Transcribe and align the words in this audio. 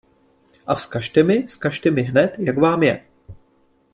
A 0.65 0.75
vzkažte 0.75 1.23
mi, 1.23 1.43
vzkažte 1.47 1.91
mi 1.91 2.01
hned, 2.01 2.35
jak 2.39 2.57
vám 2.57 2.83
je! 2.83 3.05